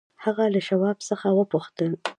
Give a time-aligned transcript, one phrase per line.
[0.23, 1.91] هغه له شواب څخه وپوښتل.